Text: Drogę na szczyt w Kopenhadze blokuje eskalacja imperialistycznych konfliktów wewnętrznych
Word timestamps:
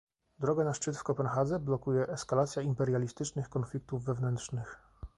Drogę 0.39 0.63
na 0.65 0.73
szczyt 0.73 0.97
w 0.97 1.03
Kopenhadze 1.03 1.59
blokuje 1.59 2.07
eskalacja 2.07 2.61
imperialistycznych 2.61 3.49
konfliktów 3.49 4.03
wewnętrznych 4.05 4.77